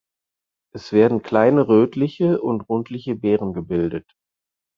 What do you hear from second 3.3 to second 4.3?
gebildet.